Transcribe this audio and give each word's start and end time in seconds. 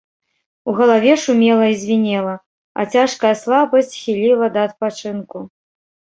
У 0.71 0.73
галаве 0.77 1.13
шумела 1.23 1.65
і 1.73 1.75
звінела, 1.81 2.31
а 2.83 2.85
цяжкая 2.95 3.31
слабасць 3.41 3.93
хіліла 4.05 4.47
да 4.55 4.63
адпачынку. 4.71 5.37